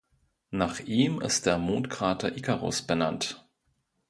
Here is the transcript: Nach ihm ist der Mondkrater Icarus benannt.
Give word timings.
Nach 0.49 0.79
ihm 0.79 1.21
ist 1.21 1.45
der 1.45 1.59
Mondkrater 1.59 2.35
Icarus 2.35 2.81
benannt. 2.81 3.47